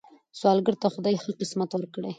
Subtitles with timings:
[0.39, 2.09] سوالګر ته خدای ښه قسمت ورکړي